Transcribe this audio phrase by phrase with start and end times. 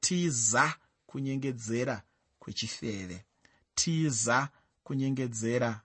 [0.00, 0.74] tiza
[1.06, 2.02] kunyengedzera
[2.38, 3.24] kwechifeve.
[3.74, 4.48] Tiza
[4.84, 5.82] kunyengedzera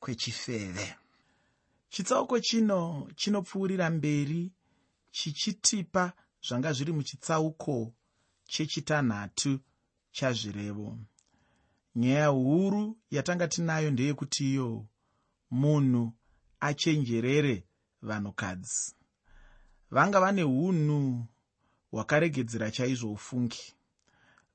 [0.00, 0.94] kwechifeve.
[1.88, 4.52] Chitsauko chino chinopfuurira mberi
[5.10, 6.12] chichitipa
[6.46, 7.92] zvanga zviri muchitsauko
[8.44, 9.60] chechitanhatu
[10.12, 10.98] chazvirevo.
[11.94, 14.86] Nyaya huru yatanga tinayo ndeyekuti iyo
[15.50, 16.12] munhu
[16.60, 17.64] achenjerere
[18.02, 18.94] vanhukadzi.
[19.90, 21.26] Vanga vane unhu
[21.90, 23.74] hwakaregedzera chaizvo ufungi.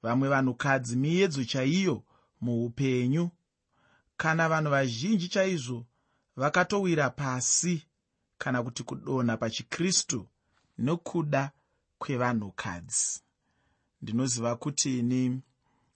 [0.04, 2.03] Vamwe vanhukadzi miyedzo chaiyo
[2.41, 3.30] muupenyu.
[4.17, 5.86] Kana vanhu vazhinji chaizvo
[6.36, 7.88] vakatowira pasi
[8.38, 10.27] kana kuti kudonha pachikristu
[10.77, 11.52] nokuda
[11.99, 13.22] kwevanhukadzi.
[14.02, 15.41] Ndinoziva kuti ini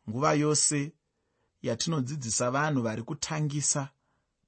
[0.09, 0.91] nguva yose
[1.61, 3.89] yatinodzidzisa vanhu vari kutangisa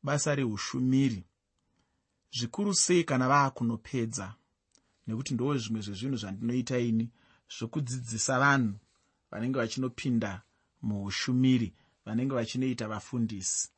[0.03, 1.23] basa reushumiri
[2.31, 4.35] zvikuru sei kana vaakunopedza
[5.07, 7.05] nekuti ndo zvimwe zvezvinhu zvandinoita ini
[7.55, 8.73] zvokudzidzisa vanhu
[9.31, 10.41] vanenge vachinopinda
[10.81, 11.73] muushumiri
[12.05, 13.69] vanenge vachinoita vafundisi.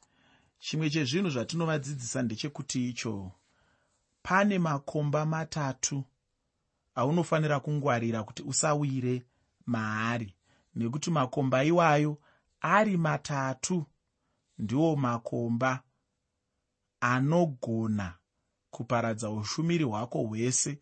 [0.60, 3.32] Chimwe chezvinhu zvatinovadzidzisa ndechekuti icho
[4.24, 6.04] pane makomba matatu
[6.96, 9.24] aunofanira kungwarira kuti usawire
[9.66, 10.36] maari
[10.76, 12.18] nekuti makomba iwayo
[12.62, 13.86] ari matatu
[14.58, 15.84] ndiwo makomba
[17.02, 18.14] anogona
[18.72, 20.80] kuparadza ushumiri hwako hwese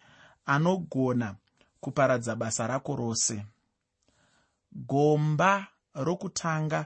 [0.48, 1.36] anogona
[1.82, 3.46] kuparadza basa rako rose.
[4.72, 6.86] Gomba rokutanga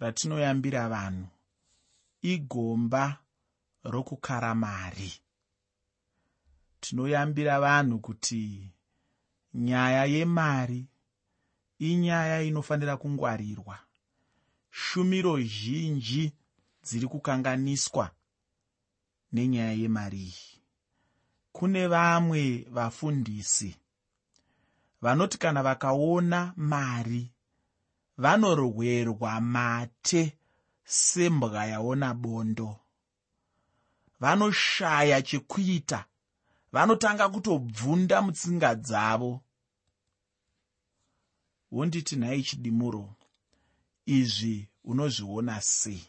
[0.00, 1.26] ratinoyambira vanhu.
[2.22, 3.18] Igomba
[3.84, 5.12] rokukara mari
[6.80, 8.70] tinoyambira vanhu kuti
[9.54, 10.86] nyaya yemari
[11.78, 13.78] inyaya inofanira kungwarirwa.
[14.70, 16.32] Shumiro zhinji
[16.82, 18.10] dziri kukanganiswa
[19.32, 20.57] nenyaya yemari iyi
[21.58, 23.76] kune vamwe vafundisi.
[25.02, 27.30] Vanoti kana vakaona mari
[28.18, 30.38] vanorwerwa mate
[30.84, 32.76] sembwa yaona bondo.
[34.20, 36.04] Vanoshaya chekuita
[36.72, 39.40] vanotanga kutobvunda mutsinga dzavo.
[41.72, 43.14] Wonditi nhai chidimuro
[44.06, 46.02] izvi unozviona sei?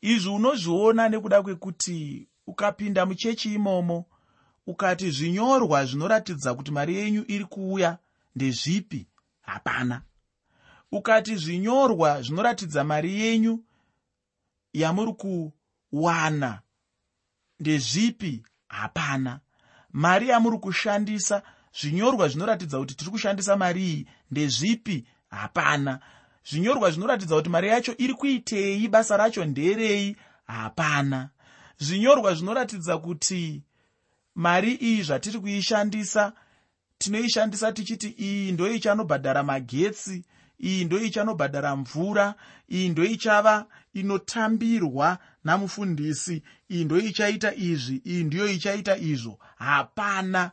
[0.00, 4.04] Izvi unozviona nekuda kwekuti ukapinda muchechi imomo
[4.70, 7.98] ukati zvinyorwa zvinoratidza kuti mari yenyu iri kuuya
[8.36, 9.06] ndezvipi?
[9.40, 10.02] Hapana.
[10.92, 13.64] Ukati zvinyorwa zvinoratidza mari yenyu
[14.72, 16.60] yamuri kuwana
[17.60, 18.42] ndezvipi?
[18.68, 19.40] Hapana.
[19.92, 21.42] Mari yamuri kushandisa
[21.80, 25.06] zvinyorwa zvinoratidza kuti tiri kushandisa mari iyi ndezvipi?
[25.30, 26.00] Hapana.
[26.50, 30.16] Zvinyorwa zvinoratidza kuti mari yacho iri kuitei basa racho nderei?
[30.46, 31.28] Hapana.
[31.78, 33.62] Zvinyorwa zvinoratidza kuti
[34.40, 36.32] mari iyi zvatiri kuishandisa
[36.98, 40.24] tinoishandisa tichiti iyi ndo ichanobhadhara magetsi
[40.60, 42.34] iyi ndo ichanobhadhara mvura
[42.68, 49.38] iyi ndo ichava inotambirwa namufundisi iyi ndo ichaita izvi iyi ndiyo ichaita izvo.
[49.56, 50.50] Hapana.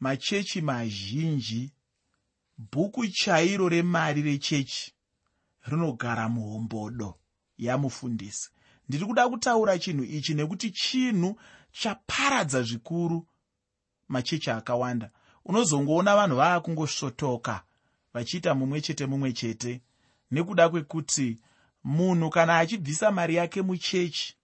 [0.00, 1.72] Machechi mazhinji
[2.72, 4.92] bhuku chairo remari rechechi
[5.66, 7.18] rinogara muhombodo
[7.58, 8.50] yamufundisi.
[8.88, 11.40] Ndiri kuda kutaura chinhu ichi nekuti chinhu
[11.72, 13.26] chaparadza zvikuru
[14.08, 15.10] machechi akawanda.
[15.44, 17.62] Unozongoona vanhu vava kungosvotoka
[18.14, 19.80] vachiita mumwe chete mumwe chete.
[20.30, 21.38] Nekuda kwekuti
[21.84, 24.36] munhu kana achibvisa mari yake muchechi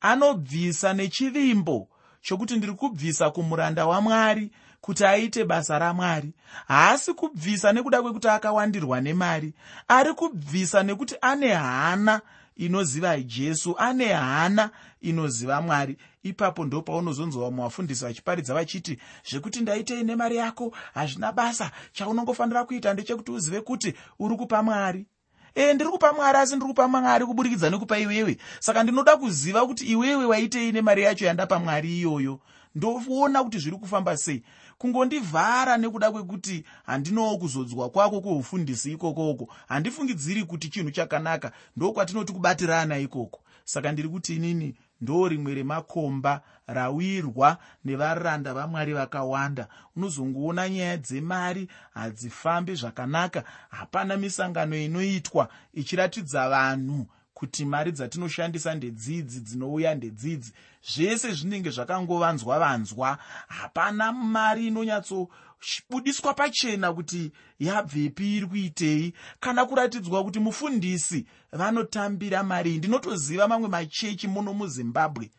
[0.00, 1.88] anobvisa nechivimbo
[2.20, 4.50] chokuti ndiri kubvisa kumuranda wamwari
[4.80, 6.32] kuti aite basa ramwari.
[6.68, 9.54] Haasi kubvisa nekuda kwekuti akawandirwa nemari
[9.88, 12.20] ari kubvisa nekuti ane hana
[12.60, 15.96] inoziva jesu ane hana inoziva mwari.
[16.22, 18.98] Ipapo ndo paunozonzwa vamwe vafundisi vachiparidza vachiti
[19.30, 20.76] zvekuti ndaitei nemari yako?
[20.94, 21.70] Hazvina basa.
[21.92, 25.06] Chaunongofanira kuita ndechekuti uzive kuti uri kupa mwari.
[25.54, 28.36] E ndiri kupa mwari asi ndiri kupa mwari kuburikidza nekupa iwewe.
[28.60, 32.40] Saka ndinoda kuziva kuti iwewe waitei nemari yacho yandapa mwari iyoyo.
[32.74, 34.42] Ndoona kuti zviri kufamba sei
[34.80, 43.40] kungondivhara nekuda kwekuti handinowo kuzodzwa kwako kweufundisi ikokoko handifungidziri kuti chinhu chakanaka ndokwatinoti kubatirana ikoko.
[43.64, 49.68] Saka ndiri kuti inini ndo rimwe remakomba rawirwa nevaranda vamwari vakawanda.
[49.96, 57.06] Unozongoona nyaya dzemari hadzifambi zvakanaka hapana misangano inoitwa ichiratidza vanhu
[57.40, 60.52] kuti mari dzatinoshandisa ndedzidzi dzinouya ndedzidzi
[60.92, 63.18] zvese zvinenge zvakangovanzwa vanzwa.
[63.48, 69.14] Hapana mari inonyatsobudiswa pachena kuti yabvepi iri kuitei.
[69.40, 75.30] Kana kuratidzwa kuti mufundisi vanotambira mari ndinotoziva mamwe machechi muno muzimbabwe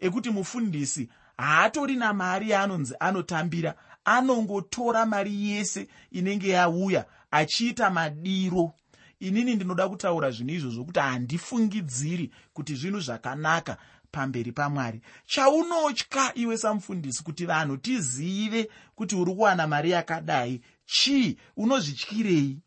[0.00, 1.08] ekuti mufundisi
[1.38, 3.74] haatori namari yaanonzi anotambira
[4.04, 8.72] anongotora mari yese inenge yauya achiita madiro
[9.20, 13.76] inini ndinoda kutaura zvinhu izvozvo kuti handifungidziri kuti zvinhu zvakanaka
[14.14, 15.00] pamberi pamwari.
[15.26, 20.60] Chaunotya iwe samufundisi kuti vanhu tizive kuti uri kuwana mari yakadai?
[20.86, 21.36] Chii?
[21.56, 22.58] Unozvityirei?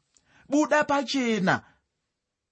[0.50, 1.64] Buda pachena.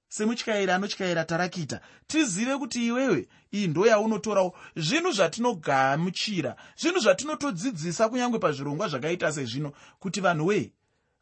[0.08, 1.82] Semutyairi anotyaira tarakita.
[2.08, 4.58] Tizive kuti iwewe iyi ndo yaunotorawo.
[4.76, 10.72] Zvinhu zvatinogamuchira zvinhu zvatinotodzidzisa kunyange pazvirongwa zvakaita sezvino kuti vanhu wee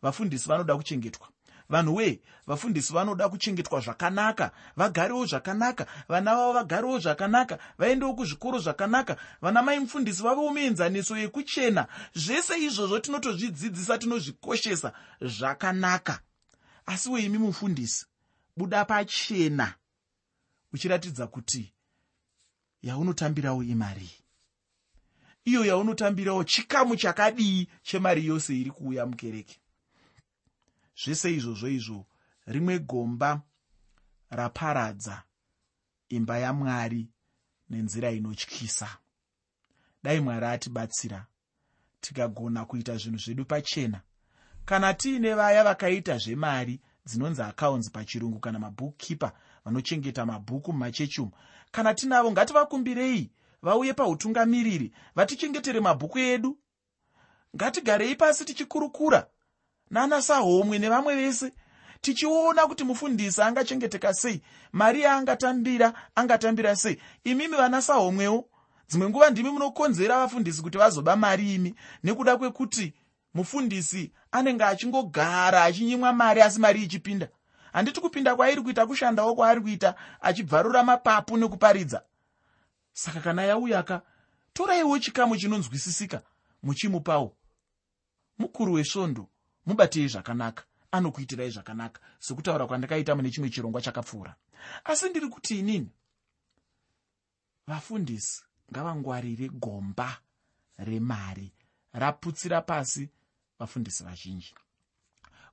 [0.01, 1.27] vafundisi vanoda kuchengetwa
[1.69, 9.17] vanhu wee vafundisi vanoda kuchengetwa zvakanaka vagarewo zvakanaka vana vavo vagarewo zvakanaka vaendewo kuzvikoro zvakanaka
[9.41, 11.87] vana mai mufundisi vavewo muenzaniso yekuchena.
[12.15, 16.19] Zvese izvozvo tinotozvidzidzisa tinozvikoshesa zvakanaka.
[16.85, 18.05] Asi weimi mufundisi
[18.57, 19.73] buda pachena
[20.73, 21.73] uchiratidza kuti
[22.81, 24.09] yaunotambirawo imari.
[25.45, 29.62] Iyo yaunotambirawo chikamu chakadii chemari yose iri kuuya mukereke
[30.95, 32.05] zvese izvozvo izvo
[32.45, 33.41] rimwe gomba
[34.29, 35.23] raparadza
[36.09, 37.09] imba yamwari
[37.69, 38.89] nenzira inotyisa.
[40.03, 41.25] Dai mwari atibatsira
[42.01, 44.01] tikagona kuita zvinhu zvedu pachena.
[44.65, 49.31] Kana tiine vaya vakaita zvemari dzinonzi accounts pachirungu kana mabookkeeper
[49.65, 51.31] vanochengeta mabhuku mumachechi umu
[51.71, 53.31] kana tinavo ngativakumbirei
[53.61, 56.57] vauye pautungamiriri vatichengetere mabhuku edu.
[57.55, 59.27] Ngatigarei pasi tichikurukura
[59.93, 61.51] nana sahomwe nevamwe vese
[62.01, 64.41] tichiona kuti mufundisi angachengeteka sei
[64.71, 67.01] mari yaangatambira angatambira sei.
[67.23, 68.49] Imimi vana sahomwewo
[68.89, 72.93] dzimwe nguva ndimi munokonzera vafundisi kuti vazoba mari imi nekuda kwekuti
[73.33, 77.29] mufundisi anenge achingogara achinyimwa mari asi mari ichipinda.
[77.73, 82.01] Handiti kupinda kwairi kuita kushandawo kwaari kuita achibvarura mapapu nekuparidza.
[82.93, 84.01] Saka kana yauyaka
[84.53, 86.21] toraiwo chikamu chinonzwisisika
[86.63, 87.35] muchimupawo.
[88.37, 89.27] Mukuru wesvondo
[89.65, 90.63] mubatei zvakanaka.
[90.91, 94.35] Anokuitirai zvakanaka sekutaura kwandakaita mune chimwe chirongwa chakapfuura.
[94.83, 95.89] Asi ndiri kuti inini
[97.67, 100.17] vafundisi ngavangwarire gomba
[100.77, 101.51] remari
[101.93, 103.09] raputsira pasi
[103.59, 104.55] vafundisi vazhinji.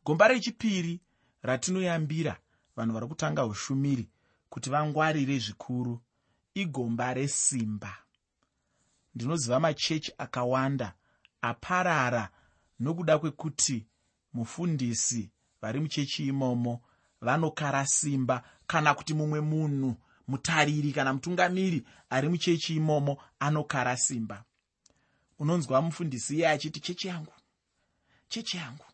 [0.05, 1.01] Gomba rechipiri
[1.43, 2.37] ratinoyambira
[2.77, 4.09] vanhu vari kutanga ushumiri
[4.49, 6.01] kuti vangwarire zvikuru
[6.55, 7.97] igomba resimba.
[9.15, 10.95] Ndinoziva machechi akawanda
[11.43, 12.31] aparara
[12.81, 13.87] nokuda kwekuti
[14.33, 15.31] mufundisi
[15.63, 16.81] vari muchechi imomo
[17.21, 18.43] vanokara simba.
[18.67, 19.97] Kana kuti mumwe munhu
[20.29, 24.45] mutariri kana mutungamiri ari muchechi imomo anokara simba.
[25.39, 27.33] Unonzwa mufundisi iye achiti chechi yangu
[28.29, 28.85] chechi yangu.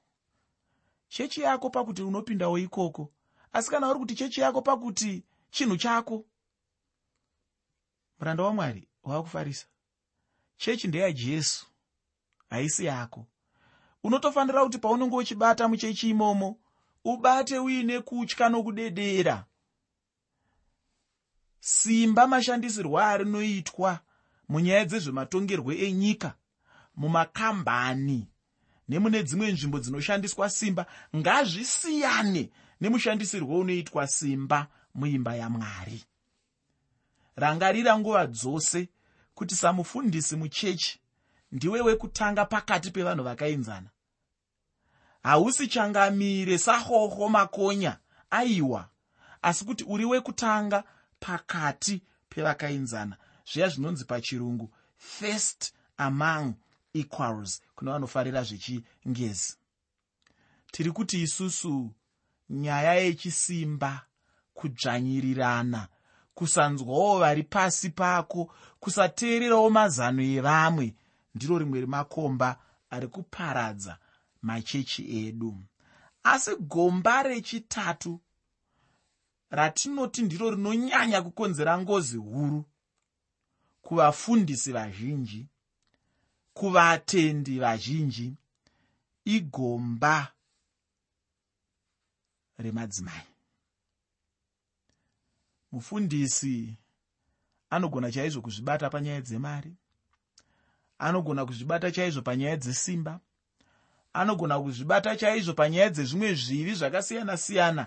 [1.09, 3.13] Chechi yako pakuti unopindawo ikoko
[3.53, 6.25] asi kana uri kuti chechi yako pakuti chinhu chako.
[8.19, 9.67] Muranda wamwari wava kufarisa
[10.57, 11.67] chechi ndeyajesu
[12.51, 13.27] haisi yako
[14.07, 16.59] unotofanira kuti paunenge uchibata muchechi imomo
[17.05, 19.45] ubate uine kutya nokudedera.
[21.61, 24.01] Simba mashandisirwo arinoitwa
[24.49, 26.35] munyaya dzezvematongerwo enyika
[26.97, 28.29] mumakambani
[28.89, 30.87] nemune dzimwe nzvimbo dzinoshandiswa simba.
[31.17, 32.51] Ngazvisiyane
[32.81, 36.05] nemushandisirwo unoitwa simba muimba yamwari.
[37.37, 38.89] Rangarira nguva dzose
[39.35, 41.01] kuti samufundisi muchechi
[41.53, 43.91] ndiwe wekutanga pakati pevanhu vakaenzana
[45.27, 47.99] hausi changamire sahoho makonya
[48.31, 48.89] aiwa.
[49.43, 50.85] Asi kuti uri wekutanga
[51.21, 53.17] pakati pevakaenzana
[53.53, 56.55] zviya zvinonzi pachirungu first among
[56.95, 59.57] equals kune vanofarira zvechingezi.
[60.73, 61.91] Tiri kuti isusu
[62.51, 64.07] nyaya yechisimba
[64.55, 65.89] kudzvanyirirana
[66.35, 70.95] kusanzwawo vari pasi pako kusateererawo mazano evamwe
[71.35, 72.59] ndiro rimwe remakomba
[72.91, 73.99] ari kuparadza
[74.43, 75.57] machechi edu.
[76.23, 78.21] Asi gomba rechitatu
[79.51, 82.65] ratinoti ndiro rinonyanya kukonzera ngozi huru
[83.83, 85.47] kuvafundisi vazhinji
[86.55, 88.35] kuvatendi vazhinji
[89.25, 90.33] igomba
[92.59, 93.27] remadzimai.
[95.73, 96.77] Mufundisi
[97.71, 99.77] anogona chaizvo kuzvibata panyaya dzemari
[100.99, 103.21] anogona kuzvibata chaizvo panyaya dzesimba
[104.17, 107.85] anogona kuzvibata chaizvo panyaya dzezvimwe zvivi zvakasiyana-siyana.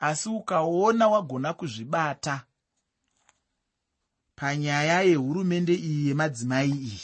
[0.00, 2.44] Asi ukaona wagona kuzvibata
[4.36, 7.00] panyaya yehurumende iyi yemadzimai iyi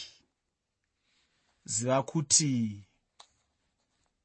[1.64, 2.80] ziva kuti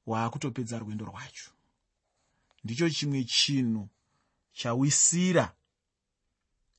[0.06, 1.52] waakutopedza rwendo rwacho.
[2.64, 3.90] Ndicho chimwe chinhu
[4.54, 5.56] chawisira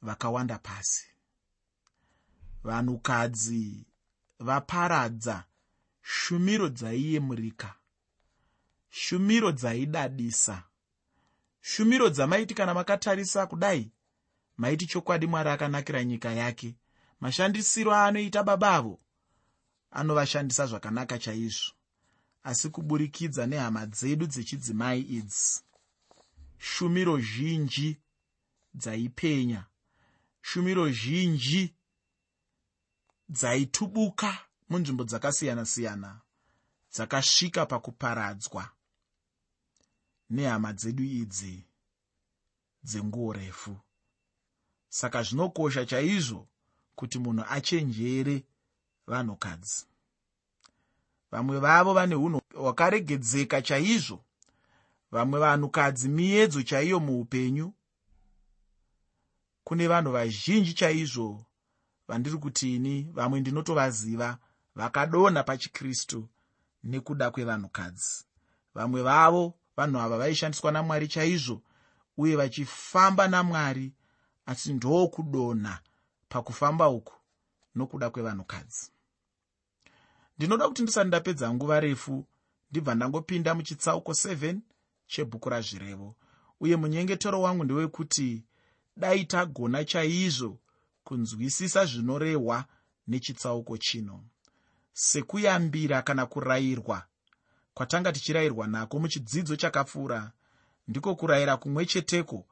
[0.03, 1.07] vakawanda pasi.
[2.65, 3.87] Vanhukadzi
[4.39, 5.45] vaparadza
[6.03, 7.75] shumiro dzaiyemurika
[8.91, 10.65] shumiro dzaidadisa.
[11.61, 13.93] Shumiro dzamaiti kana makatarisa kudai
[14.57, 16.77] maiti chokwadi mwari akanakira nyika yake.
[17.21, 19.01] Mashandisiro aanoita baba avo
[19.91, 21.73] anovashandisa zvakanaka chaizvo.
[22.43, 25.61] Asi kuburikidza nehama dzedu dzechidzimai idzi
[26.59, 28.01] shumiro zhinji
[28.75, 29.65] dzaipenya.
[30.43, 31.75] Shumiro zhinji
[33.29, 34.39] dzaitubuka
[34.71, 36.21] munzvimbo dzakasiyana-siyana
[36.93, 38.65] dzakasvika pakuparadzwa
[40.31, 41.65] nehama dzedu idzi
[42.83, 43.77] dzenguo refu.
[44.89, 46.49] Saka zvinokosha chaizvo
[46.95, 48.45] kuti munhu achenjere
[49.07, 49.87] vanhukadzi.
[51.31, 54.25] Vamwe vavo vane unhu hwakaregedzeka chaizvo.
[55.11, 57.73] Vamwe vanhukadzi miedzo chaiyo muupenyu.
[59.65, 61.45] Kune vanhu vazhinji chaizvo
[62.09, 64.39] vandiri kutini vamwe ndinotovaziva
[64.75, 66.29] vakadonha pachikristu
[66.85, 68.25] nekuda kwevanhukadzi.
[68.75, 71.63] Vamwe vavo vanhu ava vaishandiswa namwari chaizvo
[72.17, 73.93] uye vachifamba namwari
[74.47, 75.81] asi ndokudonha
[76.29, 77.15] pakufamba uku
[77.75, 78.91] nokuda kwevanhukadzi.
[80.37, 82.27] Ndinoda kuti ndisati ndapedza nguva refu
[82.71, 84.59] ndibva ndangopinda muchitsauko 7
[85.07, 86.17] chebhuku razvirevo
[86.61, 88.45] uye munyengetero wangu ndewekuti
[88.97, 90.59] dai tagona chaizvo
[91.05, 92.65] kunzwisisa zvinorehwa
[93.09, 94.25] nechitsauko chino
[94.93, 97.07] sekuyambira kana kurayirwa.
[97.75, 100.33] Kwatanga tichirayirwa nako muchidzidzo chakapfuura
[100.89, 102.47] ndiko kurayira kumwe cheteko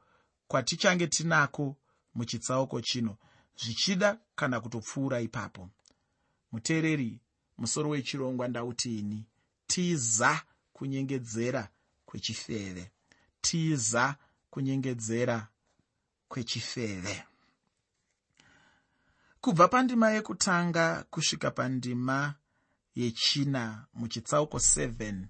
[0.49, 1.77] kwatichange tinako
[2.15, 3.17] muchitsauko chino
[3.57, 5.69] zvichida kana kutopfuura ipapo.
[6.53, 7.21] Muteereri
[7.59, 9.25] musoro wechirongwa ndautini
[9.67, 10.43] tiza
[10.73, 11.69] kunyengedzera
[12.07, 12.91] kwechifeve.
[13.41, 14.17] Tiza
[14.51, 15.49] kunyengedzera
[16.29, 17.25] kwechifeve
[19.49, 22.35] kubva pandima yekutanga kusvika pandima
[22.95, 25.27] yechina muchitsauko 7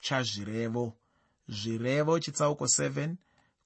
[0.00, 0.96] chazvirevo.
[1.48, 3.14] Zvirevo chitsauko 7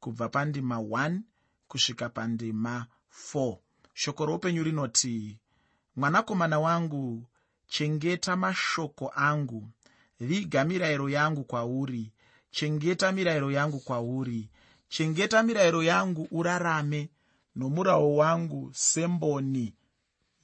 [0.00, 1.20] kubva pandima 1
[1.68, 2.86] kusvika pandima
[3.34, 3.58] 4
[3.94, 5.38] shoko roupenyu rinoti
[5.96, 7.26] mwanakomana wangu
[7.68, 9.68] chengeta mashoko angu.
[10.20, 12.12] Viga mirayiro yangu kwauri.
[12.50, 14.50] Chengeta mirayiro yangu kwauri.
[14.88, 17.10] Chengeta mirayiro yangu urarame.
[17.56, 19.74] Nomurawo wangu semboni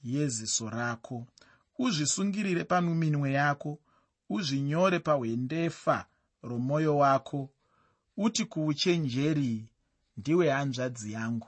[0.03, 1.27] yeziso rako.
[1.79, 3.79] Uzvisungirire panuminwe yako
[4.29, 6.05] uzvinyore pahwendefa
[6.43, 7.49] romwoyo wako.
[8.17, 9.65] Uti kuuchenjeri
[10.17, 11.47] ndiwe hanzvadzi yangu.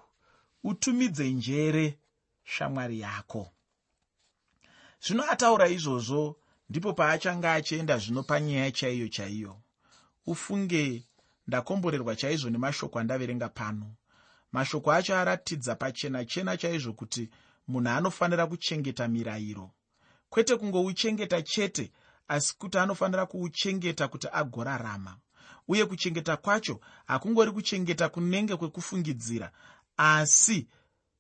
[0.64, 2.00] Utumidze njere
[2.44, 3.52] shamwari yako.
[5.02, 6.36] Zvino ataura izvozvo
[6.70, 9.62] ndipo paachanga achienda zvino panyaya chaiyo chaiyo
[10.26, 11.04] ufunge
[11.48, 13.96] ndakomborerwa chaizvo nemashoko andaverenga pano.
[14.52, 17.30] Mashoko acho aratidza pachena chena chaizvo kuti
[17.70, 19.72] munhu anofanira kuchengeta mirayiro.
[20.30, 21.92] Kwete kungouchengeta chete
[22.28, 25.18] asi kuti anofanira kuuchengeta kuti agorarama.
[25.68, 29.52] Uye kuchengeta kwacho hakungori kuchengeta kunenge kwekufungidzira
[29.98, 30.68] asi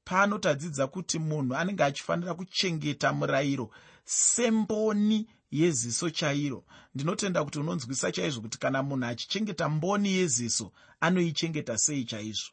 [0.03, 3.69] pano tadzidza kuti munhu anenge achifanira kuchengeta murayiro
[4.05, 6.65] semboni yeziso chairo.
[6.95, 12.51] Ndinotenda kuti unonzwisa chaizvo kuti kana munhu achichengeta mboni yeziso anoichengeta sei chaizvo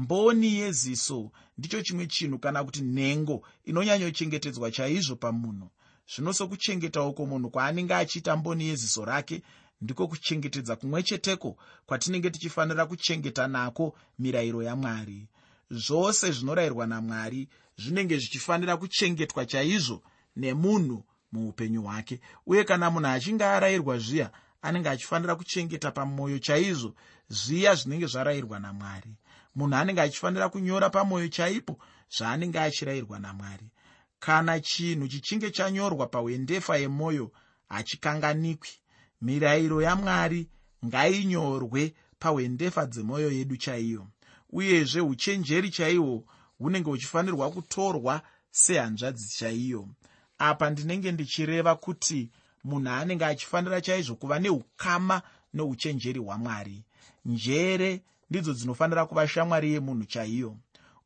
[0.00, 5.68] mboni yeziso ndicho chimwe chinhu kana kuti nhengo inonyanyochengetedzwa chaizvo pamunhu.
[6.12, 9.42] Zvino sokuchengeta uko munhu kwaanenge achiita mboni yeziso rake
[9.80, 13.84] ndiko kuchengetedza kumwe cheteko kwatinenge tichifanira kuchengeta nako
[14.18, 15.28] mirayiro yamwari.
[15.70, 20.02] Zvose zvinorayirwa namwari zvinenge zvichifanira kuchengetwa chaizvo
[20.36, 22.20] nemunhu muupenyu hwake.
[22.46, 24.30] Uye kana munhu achinge arayirwa zviya
[24.62, 26.94] anenge achifanira kuchengeta pamwoyo chaizvo
[27.28, 29.12] zviya zvinenge zvarayirwa namwari
[29.54, 31.78] munhu anenge achifanira kunyora pamwoyo chaipo
[32.16, 33.68] zvaanenge achirayirwa namwari.
[34.18, 37.32] Kana chinhu chichinge chanyorwa pahwendefa yemwoyo
[37.68, 38.70] hachikanganikwi
[39.22, 40.48] mirayiro yamwari
[40.86, 44.06] ngainyorwe pahwendefa dzemwoyo yedu chaiyo.
[44.50, 46.24] Uyezve uchenjeri chaihwo
[46.58, 49.88] hunenge huchifanirwa kutorwa sehanzvadzi chaiyo.
[50.38, 52.30] Apa ndinenge ndichireva kuti
[52.64, 55.22] munhu anenge achifanira chaizvo kuva neukama
[55.54, 56.84] neuchenjeri hwamwari.
[57.24, 60.56] Njere ndidzo dzinofanira kuva shamwari yemunhu chaiyo.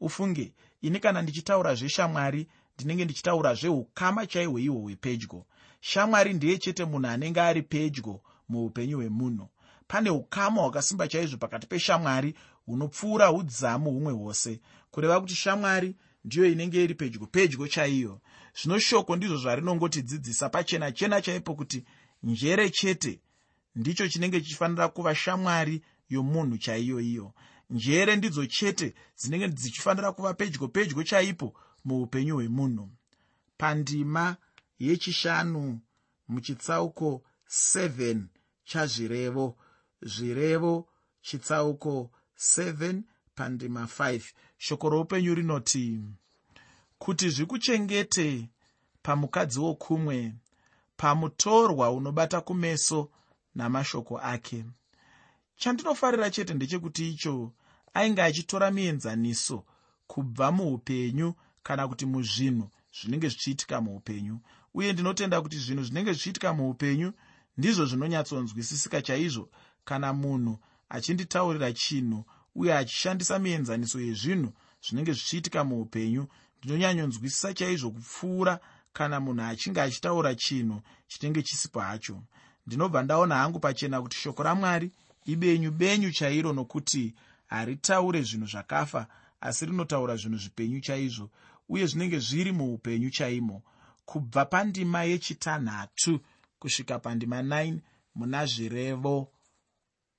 [0.01, 0.53] Ufunge
[0.83, 5.45] ini kana ndichitaura zveshamwari ndinenge ndichitaura zveukama chaihwo ihwo hwepedyo.
[5.81, 9.49] Shamwari ndiye chete munhu anenge ari pedyo muupenyu hwemunhu.
[9.89, 12.35] Pane ukama hwakasimba chaizvo pakati peshamwari
[12.67, 14.61] hunopfuura udzamu humwe hwose.
[14.91, 18.21] Kureva kuti shamwari ndiyo inenge iri pedyo pedyo chaiyo.
[18.63, 21.85] Zvino shoko ndizvo zvarinongotidzidzisa pachena chena chaipo kuti
[22.23, 23.21] njere chete
[23.77, 25.83] ndicho chinenge chichifanira kuva shamwari
[26.15, 27.35] yomunhu chaiyo iyo.
[27.71, 31.55] Njere ndidzo chete dzinenge dzichifanira kuva pedyo pedyo chaipo
[31.85, 32.91] muupenyu hwemunhu.
[33.59, 34.37] Pandima
[34.79, 35.81] yechishanu
[36.29, 38.23] muchitsauko 7
[38.65, 39.57] chazvirevo.
[40.03, 40.89] Zvirevo
[41.23, 43.03] chitsauko 7
[43.35, 44.23] pandima 5
[44.59, 46.01] shoko roupenyu rinoti
[46.99, 48.49] kuti zvikuchengete
[49.03, 50.35] pamukadzi wokumwe
[50.97, 53.11] pamutorwa unobata kumeso
[53.55, 54.65] namashoko ake
[55.57, 57.53] chandinofarira chete ndechekuti icho
[57.95, 59.65] ainge achitora mienzaniso
[60.07, 62.71] kubva muupenyu kana kuti muzvinhu
[63.01, 64.41] zvinenge zvichiitika muupenyu.
[64.75, 67.13] Uye ndinotenda kuti zvinhu zvinenge zvichiitika muupenyu
[67.59, 69.49] ndizvo zvinonyatsonzwisisika chaizvo.
[69.85, 70.59] Kana munhu
[70.89, 74.53] achinditaurira chinhu uye achishandisa mienzaniso yezvinhu
[74.87, 76.27] zvinenge zvichiitika muupenyu
[76.59, 78.61] ndinonyanyonzwisisa chaizvo kupfuura
[78.93, 82.23] kana munhu achinge achitaura chinhu chinenge chisipo hacho.
[82.67, 84.93] Ndinobva ndaona hangu pachena kuti shoko ramwari
[85.25, 87.15] ibenyu benyu chairo nokuti
[87.47, 89.07] haritaure zvinhu zvakafa
[89.41, 91.31] asi rinotaura zvinhu zvipenyu chaizvo
[91.69, 93.63] uye zvinenge zviri muupenyu chaimo
[94.05, 96.21] kubva pandima yechitanhatu
[96.59, 97.79] kusvika pandima 9
[98.15, 99.29] muna zvirevo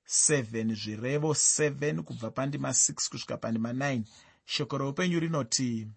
[0.07, 4.03] 7 zvirevo 7 kubva pandima 6 kusvika pandima 9
[4.45, 5.87] shoko reupenyu rinoti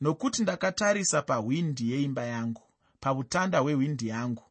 [0.00, 2.62] nokuti ndakatarisa pahwindi yeimba yangu
[3.00, 4.42] pautanda hwehwindi yangu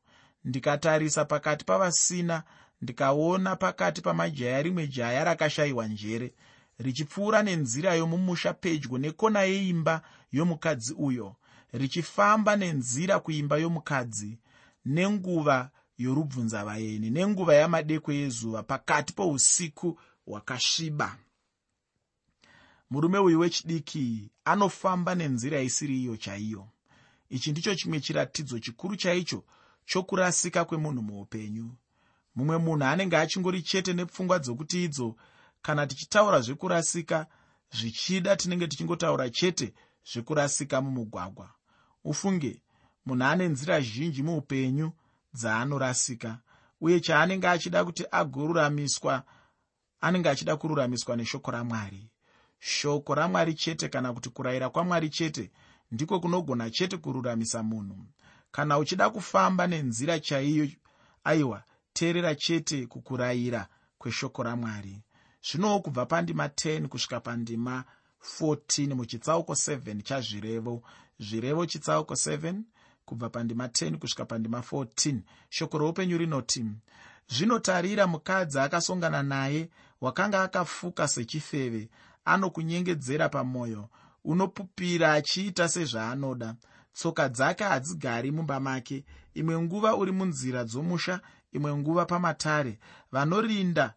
[0.44, 2.44] ndikatarisa pakati pavasina
[2.82, 6.34] ndikaona pakati pamajaya rimwe jaya rakashayiwa njere
[6.80, 11.36] richipfuura nenzira yomumusha pedyo nekona yeimba yomukadzi uyo
[11.74, 14.38] richifamba nenzira kuimba yomukadzi
[14.86, 21.18] nenguva yorubvunzavaeni nenguva yamadekwe yezuva pakati pousiku hwakasviba.
[22.90, 26.68] Murume uyu wechidiki anofamba nenzira isiri iyo chaiyo.
[27.30, 29.44] Ichi ndicho chimwe chiratidzo chikuru chaicho
[29.86, 31.72] chokurasika kwemunhu muupenyu
[32.40, 35.16] mumwe munhu anenge achingori chete nepfungwa dzokuti idzo
[35.62, 37.28] kana tichitaura zvekurasika
[37.78, 39.74] zvichida tinenge tichingotaura chete
[40.12, 41.50] zvekurasika mumugwagwa.
[42.04, 42.62] Ufunge
[43.06, 44.92] munhu ane nzira zhinji muupenyu
[45.34, 46.40] dzaanorasika
[46.82, 49.24] uye chaanenge achida kuti agoruramiswa
[50.02, 52.10] anenge achida kururamiswa neshoko ramwari.
[52.60, 55.52] Shoko ramwari chete kana kuti kurayira kwamwari chete
[55.92, 57.98] ndiko kunogona chete kururamisa munhu.
[58.52, 60.68] Kana uchida kufamba nenzira chaiyo
[61.24, 65.02] aiwa teerera chete kukurayira kweshoko ramwari.
[65.44, 67.84] Zvinowo kubva pandima 10 kusvika pandima
[68.40, 70.84] 14 muchitsauko 7 chazvirevo.
[71.20, 72.62] Zvirevo chitsauko 7
[73.06, 76.66] kubva pandima 10 kusvika pandima 14 shoko roupenyu rinoti
[77.30, 79.70] zvinotarira mukadzi akasongana naye
[80.02, 81.90] wakanga akafuka sechifeve
[82.26, 83.90] anokunyengedzera pamwoyo
[84.24, 86.56] unopupira achiita sezvaanoda.
[86.94, 92.80] Tsoka dzake hadzigari mumba make imwe nguva uri munzira dzomusha imwe nguva pamatare
[93.12, 93.94] vanorinda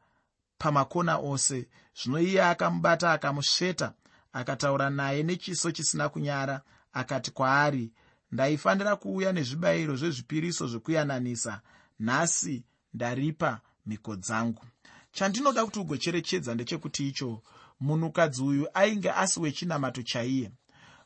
[0.58, 1.68] pamakona ose.
[1.94, 3.92] Zvino iye akamubata akamusveta
[4.32, 6.60] akataura naye nechiso chisina kunyara
[6.92, 7.92] akati kwaari
[8.32, 11.60] ndaifanira kuuya nezvibayiro zvezvipiriso zvekuyananisa
[12.00, 14.64] nhasi ndaripa mhiko dzangu.
[15.12, 17.42] Chandinoda kuti ugocherechedza ndechekuti icho
[17.80, 20.50] munhukadzi uyu ainge asi wechinamato chaiye.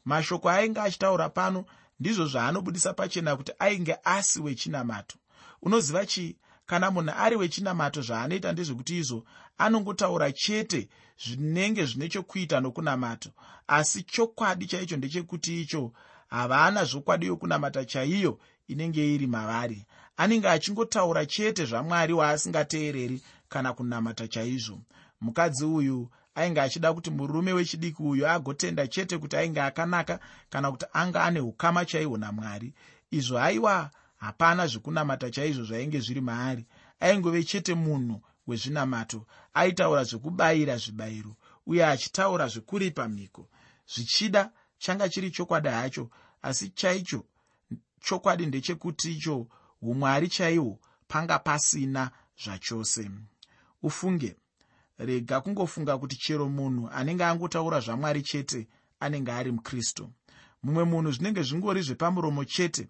[0.04, 1.64] Mashoko ainge achitaura pano
[2.00, 5.16] ndizvo zvaanobudisa pachena kuti ainge asi wechinamato
[5.66, 9.18] unoziva chii kana munhu ari wechinamato zvaanoita ndezvekuti izvo
[9.58, 10.88] anongotaura chete
[11.22, 13.30] zvinenge zvine chokuita nokunamato.
[13.66, 15.92] Asi chokwadi chaicho ndechekuti icho
[16.28, 19.86] havana zvokwadi yokunamata chaiyo inenge iri mavari.
[20.16, 24.78] Anenge achingotaura chete zvamwari waasingateereri kana kunamata chaizvo.
[25.20, 30.86] Mukadzi uyu ainge achida kuti murume wechidiki uyu agotenda chete kuti ainge akanaka kana kuti
[30.92, 32.74] anga ane ukama chaihwo namwari.
[33.10, 36.66] Izvo aiwa hapana zvekunamata chaizvo zvainge zviri maari.
[37.00, 43.48] Aingove chete munhu wezvinamato aitaura zvekubayira zvibayiro uye achitaura zvekuripa mhiko.
[43.94, 46.10] Zvichida changa chiri chokwadi hacho
[46.42, 47.24] asi chaicho
[48.00, 49.46] chokwadi ndechekuti icho
[49.82, 52.10] umwari chaihwo panga pasina
[52.44, 53.10] zvachose.
[53.82, 54.36] Ufunge.
[54.98, 58.68] Rega kungofunga kuti chero munhu anenge angotaura zvamwari chete
[59.00, 60.10] anenge ari mukristu
[60.62, 62.88] mumwe munhu zvinenge zvingori zvepamuromo chete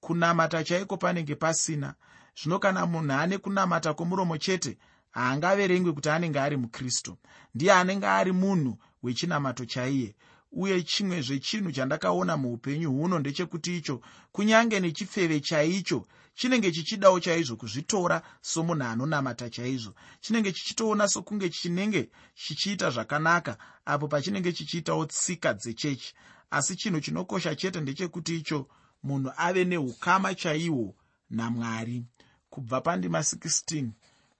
[0.00, 1.94] kunamata chaiko panenge pasina.
[2.42, 4.78] Zvino kana munhu ane kunamata kwomuromo chete
[5.10, 7.18] haangaverengwi kuti anenge ari mukristu.
[7.54, 10.14] Ndiye anenge ari munhu wechinamato chaiye.
[10.52, 14.00] Uye chimwe zvechinhu chandakaona muupenyu huno ndechekuti icho
[14.32, 19.94] kunyange nechifeve chaicho chinenge chichidawo chaizvo kuzvitora somunhu anonamata chaizvo.
[20.20, 26.14] Chinenge chichitoona sokunge chinenge chichiita zvakanaka apo pachinenge chichiitawo tsika dzechechi.
[26.50, 28.68] Asi chinhu chinokosha chete ndechekuti icho
[29.02, 30.94] munhu ave neukama chaihwo
[31.30, 32.04] namwari.
[32.50, 33.88] Kubva pandima 16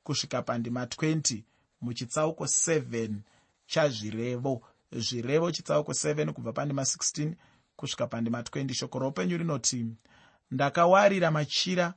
[0.03, 1.43] kusvika pandima 20
[1.81, 3.15] muchitsauko 7
[3.67, 4.63] chazvirevo.
[4.93, 7.33] Zvirevo chitsauko 7 kubva pandima 16
[7.77, 9.87] kusvika pandima 20 shoko roupenyu rinoti
[10.51, 11.95] ndakawarira machira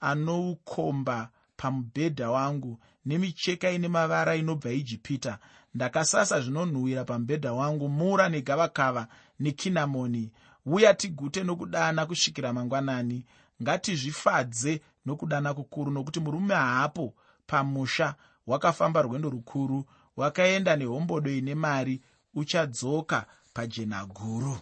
[0.00, 5.38] anoukomba pamubhedha wangu nemicheka ine mavara inobva ijipita
[5.74, 9.08] ndakasasa zvinonhuhwira pamubhedha wangu mura negavakava
[9.40, 10.32] nekinamoni
[10.66, 13.24] uya tigute nokudana kusvikira mangwanani.
[13.62, 17.14] Ngatizvifadze nokudana kukuru nokuti murume haapo
[17.46, 18.14] pamusha.
[18.46, 19.84] Wakafamba rwendo rukuru
[20.16, 22.00] wakaenda nehombodo ine mari
[22.34, 24.58] uchadzoka pajena guru.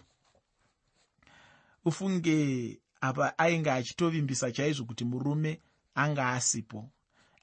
[1.85, 5.59] Ufunge apa ainge achitovimbisa chaizvo kuti murume
[5.95, 6.89] anga asipo.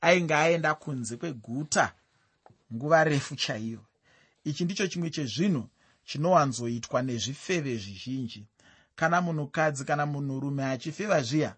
[0.01, 1.93] Ainge aenda kunze kweguta
[2.75, 3.81] nguva refu chaiyo.
[4.45, 5.69] Ichi ndicho chimwe chezvinhu
[6.09, 8.47] chinowanzoitwa nezvifeve zvizhinji.
[8.97, 11.55] Kana munhukadzi kana munhurume achifeva zviya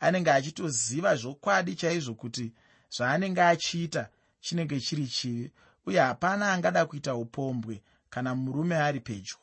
[0.00, 2.52] anenge achitoziva zvokwadi chaizvo kuti
[2.96, 4.08] zvaanenge achiita
[4.40, 5.50] chinenge chiri chivi
[5.86, 9.36] uye hapana angada kuita upombwe kana murume ari pedyo.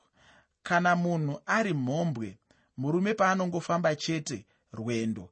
[0.64, 2.38] Kana munhu ari mhombwe
[2.78, 5.30] murume paanongofamba chete rwendo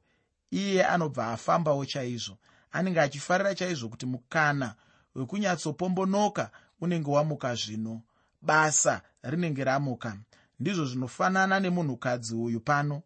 [0.50, 2.38] iye anobva afambawo chaizvo.
[2.72, 4.74] Anenge achifarira chaizvo kuti mukana
[5.14, 8.02] wekunyatsopombonoka unenge wamuka zvino.
[8.42, 10.16] Basa rinenge ramuka.
[10.60, 13.02] Ndizvo zvinofanana nemunhukadzi uyu pano.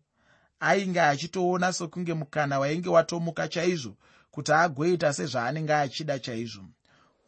[0.61, 3.97] Ainge achitoona sokunge mukana wainge watomuka chaizvo
[4.31, 6.65] kuti agoita sezvaanenge achida chaizvo.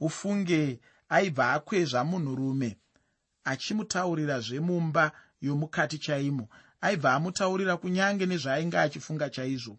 [0.00, 2.76] Ufunge aibva akwezva munhurume
[3.44, 6.48] achimutaurira zvemumba yomukati chaimo.
[6.80, 9.78] Aibva amutaurira kunyange nezvaainge achifunga chaizvo.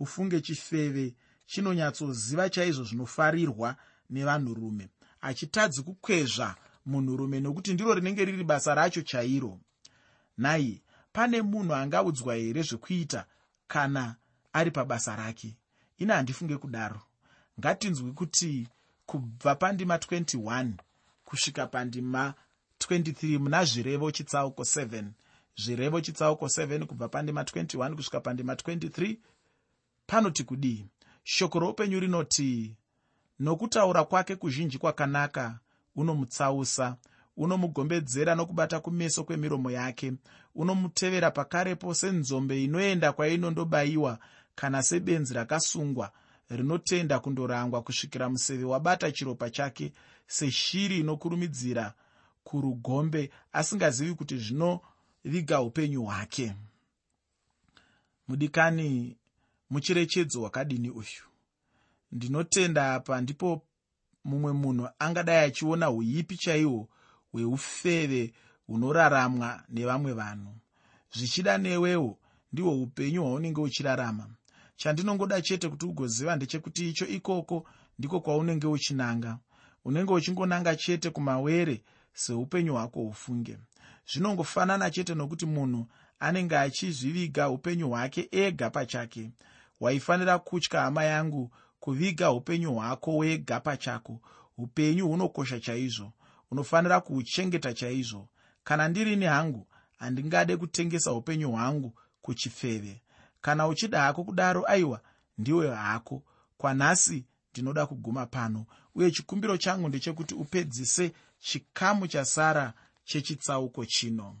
[0.00, 1.14] Ufunge chifeve
[1.46, 3.76] chinonyatsoziva chaizvo zvinofarirwa
[4.10, 4.88] nevanhurume
[5.20, 6.54] achitadzi kukwezva
[6.86, 9.60] munhurume nokuti ndiro rinenge riri basa racho chairo.
[10.38, 13.26] Nhai pane munhu angaudzwa here zvekuita
[13.68, 14.16] kana
[14.52, 15.56] ari pabasa rake?
[15.98, 17.00] Ine handifunge kudaro.
[17.60, 18.68] Ngatinzwi kuti
[19.06, 20.72] kubva pandima 21
[21.24, 22.34] kusvika pandima
[22.78, 25.04] 23 muna zvirevo chitsauko 7
[25.56, 29.16] zvirevo chitsauko 7 kubva pandima 21 kusvika pandima 23
[30.06, 30.86] panoti kudii?
[31.24, 32.76] Shoko roupenyu rinoti
[33.38, 35.58] nokutaura kwake kuzhinji kwakanaka
[35.96, 36.96] unomutsausa
[37.36, 40.12] unomugombedzera nokubata kumeso kwemiromo yake
[40.54, 44.18] unomutevera pakarepo senzombe inoenda kwainondobayiwa
[44.54, 46.12] kana sebenzi rakasungwa
[46.50, 49.92] rinotenda kundorangwa kusvikira museve wabata chiropa chake
[50.26, 51.94] seshiri inokurumidzira
[52.44, 56.54] kurugombe asingazivi kuti zvinoviga upenyu hwake.
[58.28, 59.16] Mudikani
[59.70, 61.24] mucherechedzo hwakadini uyu?
[62.12, 63.62] Ndinotenda apa ndipo
[64.24, 66.88] mumwe munhu angadai achiona uipi chaihwo
[67.32, 68.32] hweufeve
[68.66, 70.54] hunoraramwa nevamwe vanhu.
[71.16, 72.18] Zvichida newewo
[72.52, 74.26] ndihwo upenyu hwaunenge uchirarama.
[74.76, 77.66] Chandinongoda chete kuti ugoziva ndechekuti icho ikoko
[77.98, 79.38] ndiko kwaunenge uchinanga.
[79.84, 81.82] Unenge uchingonanga chete kumawere
[82.14, 83.58] seupenyu hwako hufunge.
[84.12, 85.86] Zvinongofanana chete nokuti munhu
[86.20, 89.30] anenge achizviviga upenyu hwake ega pachake.
[89.80, 91.50] Waifanira kutya hama yangu
[91.88, 94.20] kuviga upenyu hwako wega pachako.
[94.58, 96.12] Upenyu hunokosha chaizvo.
[96.50, 98.28] Unofanira kuhuchengeta chaizvo.
[98.64, 99.66] Kana ndirini hangu
[99.98, 101.92] handingade kutengesa upenyu hwangu
[102.22, 103.02] kuchifeve.
[103.40, 105.00] Kana uchida hako kudaro aiwa
[105.38, 106.22] ndiwe hako.
[106.58, 108.66] Kwanhasi ndinoda kuguma pano.
[108.94, 112.72] Uye chikumbiro changu ndechekuti upedzise chikamu chasara
[113.04, 114.36] chechitsauko chino